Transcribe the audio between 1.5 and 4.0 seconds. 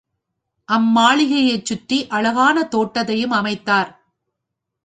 சுற்றி அழகான தோட்டத்தையும் அமைத்தார்.